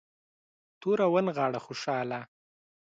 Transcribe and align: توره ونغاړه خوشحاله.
توره 0.79 1.05
ونغاړه 1.13 1.59
خوشحاله. 1.65 2.19